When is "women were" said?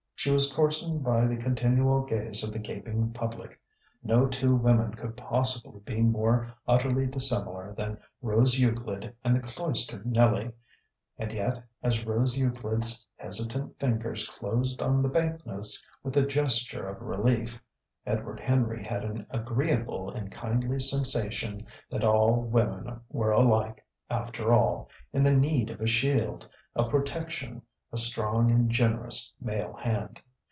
22.43-23.31